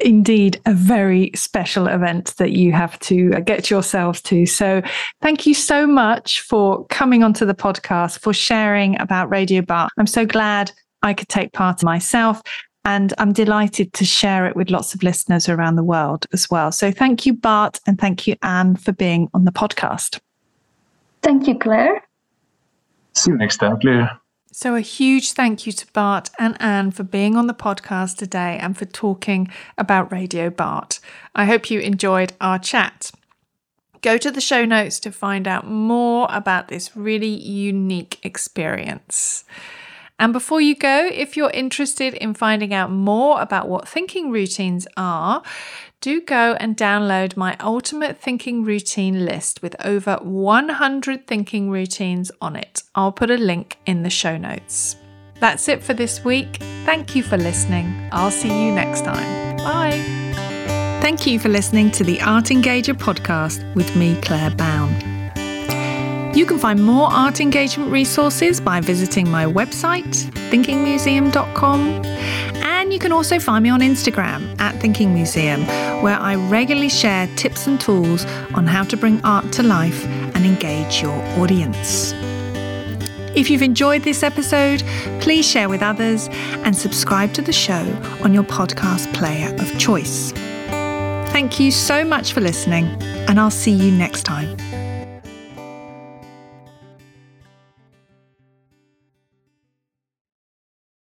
Indeed, 0.00 0.60
a 0.64 0.72
very 0.72 1.32
special 1.34 1.88
event 1.88 2.36
that 2.36 2.52
you 2.52 2.72
have 2.72 2.98
to 3.00 3.32
uh, 3.34 3.40
get 3.40 3.68
yourselves 3.68 4.22
to. 4.22 4.46
So, 4.46 4.80
thank 5.20 5.44
you 5.44 5.54
so 5.54 5.86
much 5.86 6.42
for 6.42 6.86
coming 6.86 7.24
onto 7.24 7.44
the 7.44 7.54
podcast, 7.54 8.20
for 8.20 8.32
sharing 8.32 9.00
about 9.00 9.28
Radio 9.28 9.60
Bart. 9.60 9.90
I'm 9.98 10.06
so 10.06 10.24
glad 10.24 10.70
I 11.02 11.14
could 11.14 11.28
take 11.28 11.52
part 11.52 11.82
myself. 11.82 12.40
And 12.84 13.12
I'm 13.18 13.32
delighted 13.32 13.92
to 13.94 14.04
share 14.04 14.46
it 14.46 14.56
with 14.56 14.70
lots 14.70 14.94
of 14.94 15.02
listeners 15.02 15.48
around 15.48 15.76
the 15.76 15.82
world 15.82 16.26
as 16.32 16.48
well. 16.48 16.72
So 16.72 16.90
thank 16.90 17.26
you, 17.26 17.34
Bart, 17.34 17.80
and 17.86 18.00
thank 18.00 18.26
you, 18.26 18.36
An, 18.42 18.76
for 18.76 18.92
being 18.92 19.28
on 19.34 19.44
the 19.44 19.52
podcast. 19.52 20.20
Thank 21.22 21.46
you, 21.46 21.58
Claire. 21.58 22.02
See 23.14 23.30
you 23.30 23.36
next 23.36 23.58
time, 23.58 23.78
Claire. 23.80 24.18
So, 24.60 24.74
a 24.74 24.80
huge 24.80 25.34
thank 25.34 25.68
you 25.68 25.72
to 25.72 25.86
Bart 25.92 26.30
and 26.36 26.56
An 26.58 26.90
for 26.90 27.04
being 27.04 27.36
on 27.36 27.46
the 27.46 27.54
podcast 27.54 28.16
today 28.16 28.58
and 28.60 28.76
for 28.76 28.86
talking 28.86 29.52
about 29.78 30.10
Radio 30.10 30.50
Bart. 30.50 30.98
I 31.32 31.44
hope 31.44 31.70
you 31.70 31.78
enjoyed 31.78 32.32
our 32.40 32.58
chat. 32.58 33.12
Go 34.02 34.18
to 34.18 34.32
the 34.32 34.40
show 34.40 34.64
notes 34.64 34.98
to 34.98 35.12
find 35.12 35.46
out 35.46 35.68
more 35.68 36.26
about 36.28 36.66
this 36.66 36.96
really 36.96 37.28
unique 37.28 38.18
experience. 38.24 39.44
And 40.18 40.32
before 40.32 40.60
you 40.60 40.74
go, 40.74 41.08
if 41.12 41.36
you're 41.36 41.50
interested 41.50 42.14
in 42.14 42.34
finding 42.34 42.74
out 42.74 42.90
more 42.90 43.40
about 43.40 43.68
what 43.68 43.86
thinking 43.86 44.32
routines 44.32 44.88
are, 44.96 45.44
do 46.00 46.20
go 46.20 46.56
and 46.60 46.76
download 46.76 47.36
my 47.36 47.56
ultimate 47.60 48.18
thinking 48.18 48.64
routine 48.64 49.24
list 49.24 49.62
with 49.62 49.74
over 49.84 50.16
100 50.22 51.26
thinking 51.26 51.70
routines 51.70 52.30
on 52.40 52.54
it. 52.54 52.82
I'll 52.94 53.12
put 53.12 53.30
a 53.30 53.36
link 53.36 53.78
in 53.84 54.04
the 54.04 54.10
show 54.10 54.36
notes. 54.36 54.96
That's 55.40 55.68
it 55.68 55.82
for 55.82 55.94
this 55.94 56.24
week. 56.24 56.56
Thank 56.84 57.16
you 57.16 57.22
for 57.22 57.36
listening. 57.36 58.08
I'll 58.12 58.30
see 58.30 58.66
you 58.66 58.72
next 58.72 59.04
time. 59.04 59.56
Bye. 59.58 60.02
Thank 61.00 61.26
you 61.26 61.38
for 61.38 61.48
listening 61.48 61.90
to 61.92 62.04
the 62.04 62.20
Art 62.20 62.46
Engager 62.46 62.94
podcast 62.94 63.74
with 63.74 63.94
me, 63.96 64.20
Claire 64.20 64.50
Bown. 64.50 64.94
You 66.34 66.46
can 66.46 66.58
find 66.58 66.84
more 66.84 67.08
art 67.10 67.40
engagement 67.40 67.90
resources 67.90 68.60
by 68.60 68.80
visiting 68.80 69.28
my 69.28 69.44
website, 69.44 70.30
thinkingmuseum.com 70.50 72.02
you 72.98 73.00
can 73.00 73.12
also 73.12 73.38
find 73.38 73.62
me 73.62 73.70
on 73.70 73.78
Instagram 73.78 74.60
at 74.60 74.74
Thinking 74.80 75.14
Museum, 75.14 75.64
where 76.02 76.18
I 76.18 76.34
regularly 76.34 76.88
share 76.88 77.28
tips 77.36 77.68
and 77.68 77.80
tools 77.80 78.24
on 78.54 78.66
how 78.66 78.82
to 78.82 78.96
bring 78.96 79.24
art 79.24 79.52
to 79.52 79.62
life 79.62 80.04
and 80.04 80.44
engage 80.44 81.00
your 81.00 81.14
audience. 81.38 82.12
If 83.36 83.50
you've 83.50 83.62
enjoyed 83.62 84.02
this 84.02 84.24
episode, 84.24 84.82
please 85.20 85.48
share 85.48 85.68
with 85.68 85.80
others 85.80 86.26
and 86.64 86.76
subscribe 86.76 87.32
to 87.34 87.42
the 87.42 87.52
show 87.52 87.86
on 88.24 88.34
your 88.34 88.42
podcast 88.42 89.14
player 89.14 89.54
of 89.60 89.78
choice. 89.78 90.32
Thank 91.30 91.60
you 91.60 91.70
so 91.70 92.04
much 92.04 92.32
for 92.32 92.40
listening, 92.40 92.86
and 93.28 93.38
I'll 93.38 93.52
see 93.52 93.70
you 93.70 93.92
next 93.92 94.24
time. 94.24 94.56